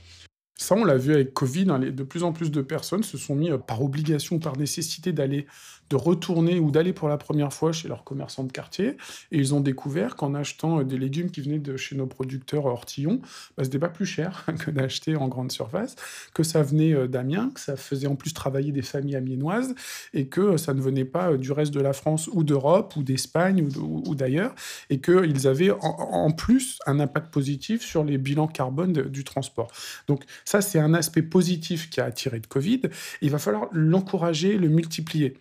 Ça, 0.58 0.76
on 0.76 0.86
l'a 0.86 0.96
vu 0.96 1.14
avec 1.14 1.34
Covid, 1.34 1.70
hein, 1.70 1.80
de 1.80 2.04
plus 2.04 2.24
en 2.24 2.32
plus 2.32 2.50
de 2.50 2.62
personnes 2.62 3.04
se 3.04 3.18
sont 3.18 3.36
mis 3.36 3.52
euh, 3.52 3.58
par 3.58 3.82
obligation, 3.84 4.40
par 4.40 4.58
nécessité 4.58 5.12
d'aller 5.12 5.48
de 5.90 5.96
retourner 5.96 6.60
ou 6.60 6.72
d'aller 6.72 6.94
pour 6.94 7.08
la 7.10 7.18
première 7.18 7.54
fois 7.54 7.72
chez 7.72 7.88
leurs 7.88 8.04
commerçants 8.04 8.44
de 8.44 8.52
quartier. 8.52 8.98
Et 9.32 9.38
ils 9.38 9.54
ont 9.54 9.60
découvert 9.60 10.16
qu'en 10.16 10.34
achetant 10.34 10.80
euh, 10.80 10.84
des 10.84 10.98
légumes 10.98 11.30
qui 11.30 11.42
venaient 11.42 11.60
de 11.60 11.78
chez 11.78 11.96
nos 11.96 12.08
producteurs 12.08 12.66
ortillons, 12.66 13.20
bah, 13.58 13.64
ce 13.64 13.64
n'était 13.64 13.80
pas 13.80 13.90
plus 13.90 14.06
cher 14.06 14.46
que 14.60 14.72
d'acheter 14.72 15.16
en 15.16 15.28
grande 15.28 15.52
surface, 15.52 15.96
que 16.34 16.44
ça 16.44 16.64
venait 16.64 16.94
euh, 16.94 17.08
d'Amiens, 17.08 17.52
que 17.54 17.60
ça 17.60 17.76
faisait 17.76 18.08
en 18.08 18.16
plus 18.16 18.34
travailler 18.34 18.72
des 18.72 18.82
familles 18.82 19.16
amiénoises 19.16 19.76
et 20.14 20.28
que 20.28 20.58
ça 20.58 20.74
ne 20.74 20.82
venait 20.82 21.06
pas 21.06 21.38
du 21.38 21.52
reste 21.52 21.74
de 21.74 21.82
la 21.82 21.94
France 21.94 22.30
ou 22.32 22.44
d'Europe 22.44 22.96
ou 22.96 23.04
d'Espagne 23.04 23.68
ou, 23.78 24.16
d'ailleurs 24.16 24.56
et 24.90 25.00
qu'ils 25.00 25.48
avaient 25.48 25.72
en, 25.72 26.32
plus 26.32 26.80
un 26.86 27.00
impact 27.00 27.32
positif 27.32 27.82
sur 27.82 28.04
les 28.04 28.18
bilans 28.18 28.48
carbone 28.48 28.94
du 28.94 29.24
transport. 29.24 29.72
Donc 30.08 30.24
ça, 30.46 30.62
c'est 30.62 30.80
un 30.80 30.94
aspect 30.94 31.24
positif 31.24 31.90
qui 31.90 32.00
a 32.00 32.06
attiré 32.06 32.40
de 32.40 32.46
Covid. 32.46 32.82
Il 33.22 33.32
va 33.32 33.40
falloir 33.40 33.68
l'encourager, 33.72 34.58
le 34.58 34.70
multiplier. 34.70 35.38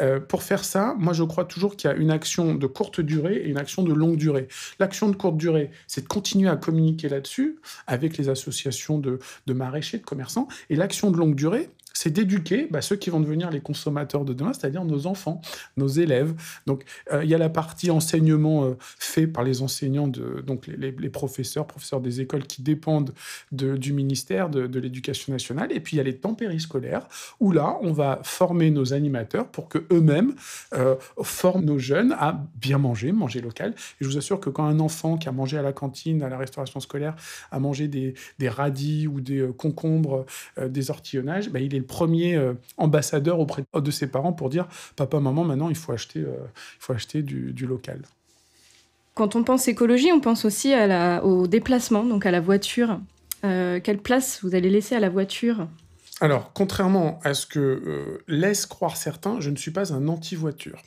Euh, 0.00 0.20
pour 0.20 0.42
faire 0.42 0.64
ça, 0.64 0.94
moi 0.98 1.12
je 1.12 1.22
crois 1.22 1.44
toujours 1.44 1.76
qu'il 1.76 1.88
y 1.88 1.92
a 1.92 1.96
une 1.96 2.10
action 2.10 2.54
de 2.54 2.66
courte 2.66 3.00
durée 3.00 3.36
et 3.36 3.48
une 3.48 3.58
action 3.58 3.82
de 3.82 3.92
longue 3.92 4.16
durée. 4.16 4.48
L'action 4.78 5.08
de 5.08 5.16
courte 5.16 5.36
durée, 5.36 5.70
c'est 5.86 6.02
de 6.02 6.08
continuer 6.08 6.48
à 6.48 6.56
communiquer 6.56 7.08
là-dessus 7.08 7.56
avec 7.86 8.16
les 8.18 8.28
associations 8.28 8.98
de, 8.98 9.20
de 9.46 9.52
maraîchers, 9.52 9.98
de 9.98 10.04
commerçants. 10.04 10.48
Et 10.70 10.76
l'action 10.76 11.10
de 11.10 11.16
longue 11.16 11.34
durée, 11.34 11.70
c'est 11.94 12.10
d'éduquer 12.10 12.68
bah, 12.70 12.82
ceux 12.82 12.96
qui 12.96 13.10
vont 13.10 13.20
devenir 13.20 13.50
les 13.50 13.60
consommateurs 13.60 14.24
de 14.24 14.32
demain, 14.32 14.52
c'est-à-dire 14.52 14.84
nos 14.84 15.06
enfants, 15.06 15.40
nos 15.76 15.88
élèves. 15.88 16.34
Donc, 16.66 16.84
euh, 17.12 17.24
il 17.24 17.30
y 17.30 17.34
a 17.34 17.38
la 17.38 17.48
partie 17.48 17.90
enseignement 17.90 18.64
euh, 18.64 18.76
fait 18.80 19.26
par 19.26 19.44
les 19.44 19.62
enseignants, 19.62 20.08
de, 20.08 20.42
donc 20.46 20.66
les, 20.66 20.92
professeurs, 21.10 21.66
professeurs 21.66 22.00
des 22.00 22.20
écoles 22.20 22.44
qui 22.44 22.62
dépendent 22.62 23.12
du 23.52 23.92
ministère 23.92 24.48
de, 24.48 24.78
l'Éducation 24.78 25.32
nationale. 25.32 25.70
Et 25.72 25.80
puis, 25.80 25.96
il 25.96 25.98
y 25.98 26.00
a 26.00 26.04
les 26.04 26.16
temps 26.16 26.34
périscolaires, 26.34 27.06
où 27.40 27.52
là, 27.52 27.78
on 27.82 27.92
va 27.92 28.20
former 28.22 28.70
nos 28.70 28.92
animateurs 28.92 29.46
pour 29.48 29.68
que 29.68 29.78
eux-mêmes 29.92 30.34
euh, 30.74 30.96
forment 31.22 31.64
nos 31.64 31.78
jeunes 31.78 32.12
à 32.18 32.44
bien 32.56 32.78
manger, 32.78 33.12
manger 33.12 33.40
local. 33.40 33.74
Et 34.00 34.04
je 34.04 34.06
vous 34.06 34.18
assure 34.18 34.40
que 34.40 34.50
quand 34.50 34.64
un 34.64 34.80
enfant 34.80 35.16
qui 35.16 35.28
a 35.28 35.32
mangé 35.32 35.58
à 35.58 35.62
la 35.62 35.72
cantine, 35.72 36.22
à 36.22 36.28
la 36.28 36.38
restauration 36.38 36.80
scolaire, 36.80 37.14
a 37.50 37.58
mangé 37.60 37.88
des, 37.88 38.14
radis 38.48 39.06
ou 39.06 39.20
des 39.20 39.48
concombres, 39.56 40.26
des 40.60 40.90
ortillonnages, 40.90 41.50
bah, 41.50 41.60
il 41.60 41.74
est 41.74 41.81
le 41.82 41.86
premier 41.86 42.36
euh, 42.36 42.54
ambassadeur 42.78 43.38
auprès 43.40 43.64
de 43.74 43.90
ses 43.90 44.06
parents 44.06 44.32
pour 44.32 44.48
dire 44.48 44.66
papa, 44.96 45.20
maman, 45.20 45.44
maintenant 45.44 45.68
il 45.68 45.76
faut 45.76 45.92
acheter, 45.92 46.20
euh, 46.20 46.36
il 46.78 46.80
faut 46.80 46.92
acheter 46.92 47.22
du, 47.22 47.66
local. 47.66 48.02
Quand 49.14 49.36
on 49.36 49.44
pense 49.44 49.68
écologie, 49.68 50.10
on 50.12 50.20
pense 50.20 50.44
aussi 50.44 50.72
à 50.72 50.86
la, 50.86 51.24
au 51.24 51.46
déplacement, 51.46 52.04
donc 52.04 52.24
à 52.24 52.30
la 52.30 52.40
voiture. 52.40 52.98
Euh, 53.44 53.80
quelle 53.82 53.98
place 53.98 54.40
vous 54.42 54.54
allez 54.54 54.70
laisser 54.70 54.94
à 54.94 55.00
la 55.00 55.10
voiture? 55.10 55.68
Alors, 56.20 56.52
contrairement 56.54 57.20
à 57.24 57.34
ce 57.34 57.46
que 57.46 58.20
laissent 58.28 58.66
croire 58.66 58.96
certains, 58.96 59.40
je 59.40 59.50
ne 59.50 59.56
suis 59.56 59.72
pas 59.72 59.92
un 59.92 60.08
anti-voiture. 60.08 60.80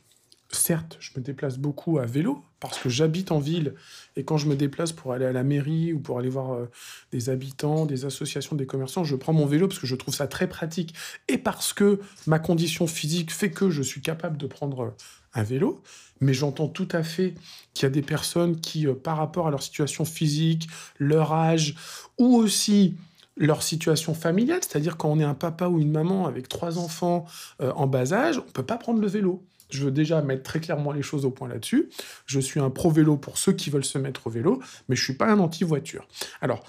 Certes, 0.67 0.97
je 0.99 1.11
me 1.15 1.23
déplace 1.23 1.59
beaucoup 1.59 1.99
à 1.99 2.07
vélo 2.07 2.43
parce 2.59 2.79
que 2.79 2.89
j'habite 2.89 3.31
en 3.31 3.37
ville 3.37 3.75
et 4.15 4.23
quand 4.23 4.37
je 4.37 4.47
me 4.47 4.55
déplace 4.55 4.93
pour 4.93 5.13
aller 5.13 5.25
à 5.27 5.31
la 5.31 5.43
mairie 5.43 5.93
ou 5.93 5.99
pour 5.99 6.17
aller 6.17 6.29
voir 6.29 6.53
euh, 6.53 6.71
des 7.11 7.29
habitants, 7.29 7.85
des 7.85 8.05
associations, 8.05 8.55
des 8.55 8.65
commerçants, 8.65 9.03
je 9.03 9.15
prends 9.15 9.31
mon 9.31 9.45
vélo 9.45 9.67
parce 9.67 9.79
que 9.79 9.85
je 9.85 9.93
trouve 9.93 10.15
ça 10.15 10.25
très 10.25 10.47
pratique 10.47 10.95
et 11.27 11.37
parce 11.37 11.71
que 11.71 11.99
ma 12.25 12.39
condition 12.39 12.87
physique 12.87 13.31
fait 13.31 13.51
que 13.51 13.69
je 13.69 13.83
suis 13.83 14.01
capable 14.01 14.37
de 14.37 14.47
prendre 14.47 14.85
euh, 14.85 14.89
un 15.35 15.43
vélo. 15.43 15.83
Mais 16.19 16.33
j'entends 16.33 16.67
tout 16.67 16.87
à 16.93 17.03
fait 17.03 17.35
qu'il 17.75 17.83
y 17.83 17.85
a 17.85 17.91
des 17.91 18.01
personnes 18.01 18.59
qui, 18.59 18.87
euh, 18.87 18.95
par 18.95 19.17
rapport 19.17 19.45
à 19.45 19.51
leur 19.51 19.61
situation 19.61 20.03
physique, 20.03 20.67
leur 20.97 21.31
âge 21.31 21.75
ou 22.17 22.37
aussi 22.37 22.95
leur 23.37 23.61
situation 23.61 24.15
familiale, 24.15 24.61
c'est-à-dire 24.63 24.97
quand 24.97 25.11
on 25.11 25.19
est 25.19 25.23
un 25.23 25.35
papa 25.35 25.67
ou 25.67 25.79
une 25.79 25.91
maman 25.91 26.25
avec 26.25 26.49
trois 26.49 26.79
enfants 26.79 27.25
en 27.59 27.85
bas 27.85 28.13
âge, 28.13 28.39
on 28.39 28.45
ne 28.45 28.51
peut 28.51 28.65
pas 28.65 28.77
prendre 28.77 28.99
le 28.99 29.07
vélo. 29.07 29.45
Je 29.69 29.85
veux 29.85 29.91
déjà 29.91 30.21
mettre 30.21 30.43
très 30.43 30.59
clairement 30.59 30.91
les 30.91 31.01
choses 31.01 31.25
au 31.25 31.31
point 31.31 31.47
là-dessus. 31.47 31.89
Je 32.25 32.39
suis 32.39 32.59
un 32.59 32.69
pro-vélo 32.69 33.17
pour 33.17 33.37
ceux 33.37 33.53
qui 33.53 33.69
veulent 33.69 33.85
se 33.85 33.97
mettre 33.97 34.27
au 34.27 34.29
vélo, 34.29 34.61
mais 34.87 34.95
je 34.95 35.01
ne 35.01 35.05
suis 35.05 35.13
pas 35.13 35.27
un 35.27 35.39
anti-voiture. 35.39 36.07
Alors, 36.41 36.63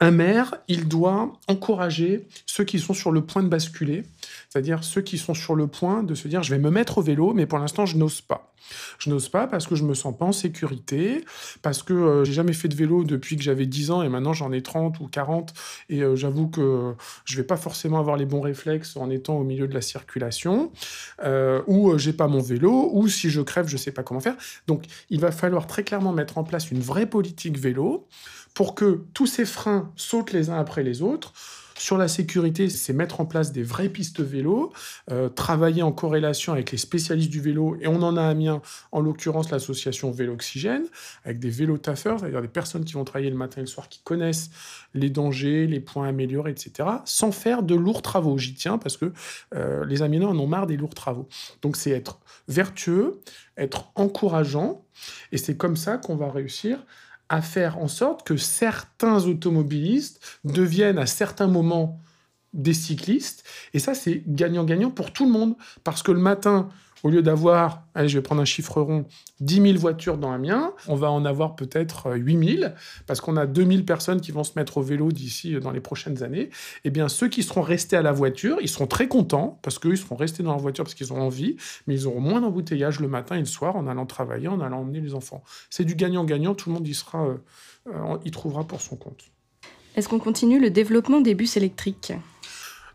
Un 0.00 0.12
maire, 0.12 0.54
il 0.68 0.86
doit 0.86 1.32
encourager 1.48 2.26
ceux 2.46 2.62
qui 2.62 2.78
sont 2.78 2.94
sur 2.94 3.10
le 3.10 3.22
point 3.22 3.42
de 3.42 3.48
basculer, 3.48 4.04
c'est-à-dire 4.48 4.84
ceux 4.84 5.00
qui 5.00 5.18
sont 5.18 5.34
sur 5.34 5.56
le 5.56 5.66
point 5.66 6.04
de 6.04 6.14
se 6.14 6.28
dire 6.28 6.42
je 6.44 6.50
vais 6.50 6.60
me 6.60 6.70
mettre 6.70 6.98
au 6.98 7.02
vélo, 7.02 7.34
mais 7.34 7.46
pour 7.46 7.58
l'instant 7.58 7.84
je 7.84 7.96
n'ose 7.96 8.20
pas. 8.20 8.52
Je 8.98 9.10
n'ose 9.10 9.28
pas 9.28 9.46
parce 9.46 9.66
que 9.66 9.74
je 9.74 9.82
me 9.82 9.94
sens 9.94 10.16
pas 10.16 10.26
en 10.26 10.32
sécurité, 10.32 11.24
parce 11.62 11.82
que 11.82 11.94
euh, 11.94 12.24
j'ai 12.24 12.32
jamais 12.32 12.52
fait 12.52 12.68
de 12.68 12.76
vélo 12.76 13.02
depuis 13.02 13.36
que 13.36 13.42
j'avais 13.42 13.66
10 13.66 13.90
ans 13.90 14.02
et 14.02 14.08
maintenant 14.08 14.34
j'en 14.34 14.52
ai 14.52 14.62
30 14.62 15.00
ou 15.00 15.08
40 15.08 15.52
et 15.88 16.02
euh, 16.02 16.14
j'avoue 16.16 16.48
que 16.48 16.94
je 17.24 17.36
vais 17.36 17.44
pas 17.44 17.56
forcément 17.56 17.98
avoir 17.98 18.16
les 18.16 18.26
bons 18.26 18.40
réflexes 18.40 18.96
en 18.96 19.10
étant 19.10 19.36
au 19.36 19.44
milieu 19.44 19.66
de 19.66 19.74
la 19.74 19.80
circulation, 19.80 20.70
euh, 21.24 21.62
ou 21.66 21.98
j'ai 21.98 22.12
pas 22.12 22.28
mon 22.28 22.40
vélo, 22.40 22.90
ou 22.92 23.08
si 23.08 23.30
je 23.30 23.40
crève, 23.40 23.66
je 23.66 23.76
sais 23.76 23.92
pas 23.92 24.02
comment 24.04 24.20
faire. 24.20 24.36
Donc 24.68 24.84
il 25.10 25.20
va 25.20 25.32
falloir 25.32 25.66
très 25.66 25.82
clairement 25.82 26.12
mettre 26.12 26.38
en 26.38 26.44
place 26.44 26.70
une 26.70 26.80
vraie 26.80 27.06
politique 27.06 27.58
vélo 27.58 28.06
pour 28.58 28.74
que 28.74 29.04
tous 29.14 29.28
ces 29.28 29.44
freins 29.44 29.92
sautent 29.94 30.32
les 30.32 30.50
uns 30.50 30.58
après 30.58 30.82
les 30.82 31.00
autres. 31.00 31.32
Sur 31.76 31.96
la 31.96 32.08
sécurité, 32.08 32.68
c'est 32.68 32.92
mettre 32.92 33.20
en 33.20 33.24
place 33.24 33.52
des 33.52 33.62
vraies 33.62 33.88
pistes 33.88 34.20
vélo, 34.20 34.72
euh, 35.12 35.28
travailler 35.28 35.84
en 35.84 35.92
corrélation 35.92 36.54
avec 36.54 36.72
les 36.72 36.76
spécialistes 36.76 37.30
du 37.30 37.40
vélo, 37.40 37.76
et 37.80 37.86
on 37.86 38.02
en 38.02 38.16
a 38.16 38.22
à 38.22 38.30
Amiens, 38.30 38.60
en 38.90 39.00
l'occurrence 39.00 39.52
l'association 39.52 40.10
Vélo 40.10 40.32
Oxygène, 40.32 40.86
avec 41.24 41.38
des 41.38 41.50
vélo 41.50 41.78
taffeurs, 41.78 42.18
c'est-à-dire 42.18 42.42
des 42.42 42.48
personnes 42.48 42.84
qui 42.84 42.94
vont 42.94 43.04
travailler 43.04 43.30
le 43.30 43.36
matin 43.36 43.58
et 43.58 43.60
le 43.60 43.68
soir, 43.68 43.88
qui 43.88 44.00
connaissent 44.02 44.50
les 44.92 45.08
dangers, 45.08 45.68
les 45.68 45.78
points 45.78 46.08
améliorés, 46.08 46.50
etc., 46.50 46.88
sans 47.04 47.30
faire 47.30 47.62
de 47.62 47.76
lourds 47.76 48.02
travaux. 48.02 48.38
J'y 48.38 48.54
tiens 48.54 48.78
parce 48.78 48.96
que 48.96 49.12
euh, 49.54 49.86
les 49.86 50.02
Amiens 50.02 50.22
en 50.22 50.36
ont 50.36 50.48
marre 50.48 50.66
des 50.66 50.76
lourds 50.76 50.96
travaux. 50.96 51.28
Donc 51.62 51.76
c'est 51.76 51.92
être 51.92 52.18
vertueux, 52.48 53.20
être 53.56 53.92
encourageant, 53.94 54.84
et 55.30 55.38
c'est 55.38 55.56
comme 55.56 55.76
ça 55.76 55.96
qu'on 55.96 56.16
va 56.16 56.28
réussir 56.28 56.80
à 57.28 57.42
faire 57.42 57.78
en 57.78 57.88
sorte 57.88 58.26
que 58.26 58.36
certains 58.36 59.24
automobilistes 59.24 60.20
deviennent 60.44 60.98
à 60.98 61.06
certains 61.06 61.46
moments 61.46 62.00
des 62.54 62.74
cyclistes. 62.74 63.44
Et 63.74 63.78
ça, 63.78 63.94
c'est 63.94 64.22
gagnant-gagnant 64.26 64.90
pour 64.90 65.12
tout 65.12 65.26
le 65.26 65.32
monde. 65.32 65.54
Parce 65.84 66.02
que 66.02 66.12
le 66.12 66.20
matin, 66.20 66.68
au 67.04 67.10
lieu 67.10 67.22
d'avoir, 67.22 67.82
allez, 67.94 68.08
je 68.08 68.18
vais 68.18 68.22
prendre 68.22 68.40
un 68.40 68.46
chiffre 68.46 68.80
rond, 68.80 69.04
10 69.40 69.62
000 69.62 69.78
voitures 69.78 70.18
dans 70.18 70.32
Amiens, 70.32 70.72
on 70.88 70.96
va 70.96 71.10
en 71.10 71.24
avoir 71.24 71.56
peut-être 71.56 72.12
8 72.14 72.36
euh, 72.36 72.56
000, 72.60 72.72
parce 73.06 73.20
qu'on 73.20 73.36
a 73.36 73.46
2 73.46 73.64
000 73.64 73.82
personnes 73.82 74.20
qui 74.20 74.32
vont 74.32 74.44
se 74.44 74.52
mettre 74.56 74.78
au 74.78 74.82
vélo 74.82 75.12
d'ici 75.12 75.54
euh, 75.54 75.60
dans 75.60 75.70
les 75.70 75.80
prochaines 75.80 76.22
années. 76.22 76.50
Eh 76.84 76.90
bien, 76.90 77.08
ceux 77.08 77.28
qui 77.28 77.42
seront 77.42 77.62
restés 77.62 77.96
à 77.96 78.02
la 78.02 78.12
voiture, 78.12 78.58
ils 78.60 78.68
seront 78.68 78.86
très 78.86 79.08
contents, 79.08 79.58
parce 79.62 79.78
qu'eux, 79.78 79.92
ils 79.92 79.98
seront 79.98 80.16
restés 80.16 80.42
dans 80.42 80.52
la 80.52 80.60
voiture 80.60 80.84
parce 80.84 80.94
qu'ils 80.94 81.12
ont 81.12 81.20
envie, 81.20 81.56
mais 81.86 81.94
ils 81.94 82.06
auront 82.06 82.20
moins 82.20 82.40
d'embouteillage 82.40 83.00
le 83.00 83.08
matin 83.08 83.36
et 83.36 83.40
le 83.40 83.46
soir 83.46 83.76
en 83.76 83.86
allant 83.86 84.06
travailler, 84.06 84.48
en 84.48 84.60
allant 84.60 84.80
emmener 84.80 85.00
les 85.00 85.14
enfants. 85.14 85.42
C'est 85.70 85.84
du 85.84 85.94
gagnant-gagnant, 85.94 86.54
tout 86.54 86.68
le 86.68 86.74
monde 86.74 86.88
y 86.88 86.94
sera, 86.94 87.26
euh, 87.26 88.18
y 88.24 88.30
trouvera 88.30 88.64
pour 88.64 88.80
son 88.80 88.96
compte. 88.96 89.30
Est-ce 89.96 90.08
qu'on 90.08 90.18
continue 90.18 90.60
le 90.60 90.70
développement 90.70 91.20
des 91.20 91.34
bus 91.34 91.56
électriques? 91.56 92.12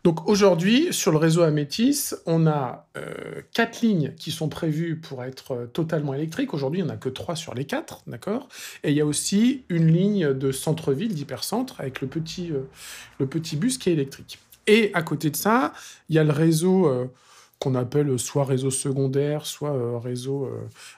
Donc 0.04 0.28
aujourd'hui, 0.28 0.92
sur 0.92 1.12
le 1.12 1.16
réseau 1.16 1.40
Amétis, 1.40 2.10
on 2.26 2.46
a 2.46 2.86
euh, 2.98 3.40
quatre 3.54 3.80
lignes 3.80 4.12
qui 4.18 4.32
sont 4.32 4.50
prévues 4.50 5.00
pour 5.00 5.24
être 5.24 5.52
euh, 5.52 5.66
totalement 5.66 6.12
électriques. 6.12 6.52
Aujourd'hui, 6.52 6.80
il 6.80 6.84
n'y 6.84 6.90
en 6.90 6.94
a 6.94 6.98
que 6.98 7.08
trois 7.08 7.36
sur 7.36 7.54
les 7.54 7.64
quatre, 7.64 8.02
d'accord? 8.06 8.50
Et 8.82 8.90
il 8.90 8.96
y 8.96 9.00
a 9.00 9.06
aussi 9.06 9.64
une 9.70 9.90
ligne 9.90 10.34
de 10.34 10.52
centre-ville, 10.52 11.14
d'hypercentre, 11.14 11.80
avec 11.80 12.02
le 12.02 12.06
petit, 12.06 12.52
euh, 12.52 12.68
le 13.18 13.26
petit 13.26 13.56
bus 13.56 13.78
qui 13.78 13.88
est 13.88 13.94
électrique. 13.94 14.40
Et 14.66 14.90
à 14.92 15.02
côté 15.02 15.30
de 15.30 15.36
ça, 15.36 15.72
il 16.10 16.16
y 16.16 16.18
a 16.18 16.24
le 16.24 16.32
réseau 16.32 16.90
qu'on 17.58 17.74
appelle 17.74 18.18
soit 18.18 18.44
réseau 18.44 18.70
secondaire, 18.70 19.44
soit 19.44 20.00
réseau 20.00 20.50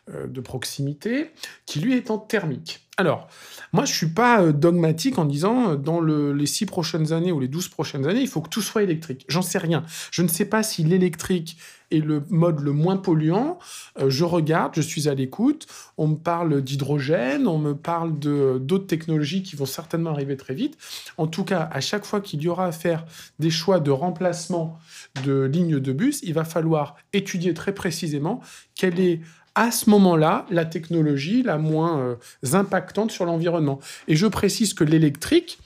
de 0.09 0.41
proximité, 0.41 1.33
qui 1.65 1.81
lui 1.81 1.97
est 1.97 2.13
en 2.13 2.19
thermique. 2.19 2.86
Alors, 2.99 3.29
moi, 3.73 3.85
je 3.85 3.93
suis 3.93 4.09
pas 4.09 4.41
euh, 4.41 4.53
dogmatique 4.53 5.19
en 5.19 5.26
disant 5.26 5.73
euh, 5.73 5.76
dans 5.76 6.00
les 6.00 6.47
six 6.47 6.65
prochaines 6.65 7.12
années 7.12 7.31
ou 7.31 7.41
les 7.41 7.49
douze 7.49 7.69
prochaines 7.69 8.07
années, 8.07 8.23
il 8.23 8.29
faut 8.29 8.41
que 8.41 8.49
tout 8.49 8.62
soit 8.62 8.83
électrique. 8.83 9.26
J'en 9.29 9.43
sais 9.43 9.59
rien. 9.59 9.85
Je 10.11 10.23
ne 10.23 10.29
sais 10.29 10.47
pas 10.47 10.62
si 10.62 10.83
l'électrique 10.83 11.59
est 11.91 12.00
le 12.00 12.25
mode 12.31 12.61
le 12.61 12.73
moins 12.73 12.97
polluant. 12.97 13.59
Euh, 13.99 14.09
je 14.09 14.25
regarde, 14.25 14.73
je 14.75 14.81
suis 14.81 15.11
à 15.11 15.15
l'écoute. 15.15 15.67
On 15.99 16.09
me 16.09 16.17
parle 16.17 16.62
d'hydrogène, 16.62 17.47
on 17.47 17.59
me 17.59 17.75
parle 17.75 18.19
d'autres 18.19 18.87
technologies 18.87 19.43
qui 19.43 19.57
vont 19.57 19.67
certainement 19.67 20.11
arriver 20.11 20.38
très 20.38 20.55
vite. 20.55 20.79
En 21.19 21.26
tout 21.26 21.45
cas, 21.45 21.69
à 21.71 21.81
chaque 21.81 22.07
fois 22.07 22.23
qu'il 22.23 22.41
y 22.43 22.49
aura 22.49 22.67
à 22.67 22.73
faire 22.73 23.05
des 23.38 23.50
choix 23.50 23.79
de 23.79 23.91
remplacement 23.91 24.79
de 25.23 25.43
lignes 25.43 25.81
de 25.81 25.93
bus, 25.93 26.21
il 26.23 26.33
va 26.33 26.45
falloir 26.45 26.97
étudier 27.12 27.53
très 27.53 27.75
précisément 27.75 28.41
quelle 28.75 28.99
est 29.00 29.21
à 29.57 29.73
ce 29.73 29.91
moment-là 29.91 30.47
la 30.51 30.65
technologie 30.65 31.43
la 31.43 31.59
moins 31.59 31.99
euh, 31.99 32.15
impactante 32.53 33.11
sur 33.11 33.25
l'environnement. 33.25 33.81
Et 34.07 34.15
je 34.15 34.27
précise 34.27 34.75
que 34.75 34.85
l'électrique, 34.85 35.59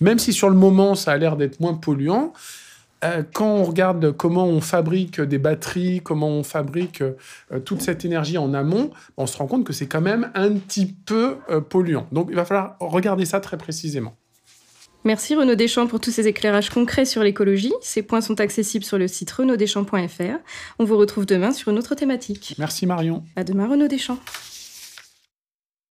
même 0.00 0.20
si 0.20 0.32
sur 0.32 0.50
le 0.50 0.54
moment 0.54 0.94
ça 0.94 1.12
a 1.12 1.16
l'air 1.16 1.36
d'être 1.36 1.58
moins 1.58 1.74
polluant, 1.74 2.32
euh, 3.04 3.22
quand 3.32 3.48
on 3.48 3.64
regarde 3.64 4.12
comment 4.12 4.44
on 4.44 4.60
fabrique 4.60 5.20
des 5.20 5.38
batteries, 5.38 6.00
comment 6.02 6.28
on 6.28 6.42
fabrique 6.42 7.00
euh, 7.00 7.14
toute 7.64 7.80
cette 7.80 8.04
énergie 8.04 8.38
en 8.38 8.54
amont, 8.54 8.90
on 9.16 9.26
se 9.26 9.36
rend 9.36 9.46
compte 9.46 9.64
que 9.64 9.72
c'est 9.72 9.86
quand 9.86 10.00
même 10.00 10.30
un 10.34 10.52
petit 10.52 10.86
peu 10.86 11.36
polluant. 11.68 12.06
Donc 12.12 12.28
il 12.30 12.36
va 12.36 12.44
falloir 12.44 12.76
regarder 12.80 13.24
ça 13.24 13.40
très 13.40 13.56
précisément. 13.56 14.14
Merci 15.04 15.34
Renaud 15.34 15.54
Deschamps 15.54 15.86
pour 15.86 16.00
tous 16.00 16.10
ces 16.10 16.26
éclairages 16.26 16.70
concrets 16.70 17.04
sur 17.04 17.22
l'écologie. 17.22 17.72
Ces 17.80 18.02
points 18.02 18.20
sont 18.20 18.40
accessibles 18.40 18.84
sur 18.84 18.98
le 18.98 19.08
site 19.08 19.30
renauddeschamps.fr. 19.30 20.38
On 20.78 20.84
vous 20.84 20.96
retrouve 20.96 21.24
demain 21.24 21.52
sur 21.52 21.70
une 21.70 21.78
autre 21.78 21.94
thématique. 21.94 22.54
Merci 22.58 22.86
Marion. 22.86 23.22
À 23.36 23.44
demain 23.44 23.68
Renaud 23.68 23.88
Deschamps. 23.88 24.18